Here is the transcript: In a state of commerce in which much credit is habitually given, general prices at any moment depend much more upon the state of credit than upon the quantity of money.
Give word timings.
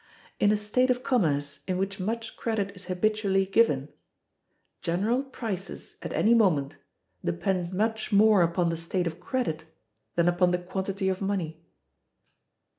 In 0.39 0.51
a 0.51 0.57
state 0.57 0.89
of 0.89 1.03
commerce 1.03 1.59
in 1.67 1.77
which 1.77 1.99
much 1.99 2.35
credit 2.35 2.71
is 2.75 2.85
habitually 2.85 3.45
given, 3.45 3.93
general 4.81 5.21
prices 5.21 5.97
at 6.01 6.11
any 6.13 6.33
moment 6.33 6.75
depend 7.23 7.71
much 7.71 8.11
more 8.11 8.41
upon 8.41 8.69
the 8.69 8.77
state 8.77 9.05
of 9.05 9.19
credit 9.19 9.65
than 10.15 10.27
upon 10.27 10.49
the 10.49 10.57
quantity 10.57 11.07
of 11.07 11.21
money. 11.21 11.63